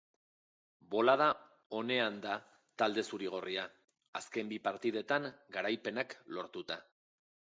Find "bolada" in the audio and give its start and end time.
0.93-1.27